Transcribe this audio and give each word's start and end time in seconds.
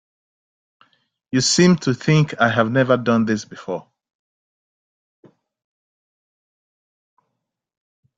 You 1.31 1.41
seem 1.41 1.75
to 1.75 1.93
think 1.93 2.33
I've 2.41 2.71
never 2.71 2.97
done 2.97 3.25
this 3.25 3.45
before. 3.45 3.87